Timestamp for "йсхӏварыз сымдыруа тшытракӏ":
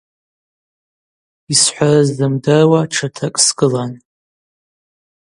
1.53-3.41